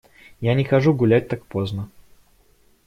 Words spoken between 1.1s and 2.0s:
так поздно.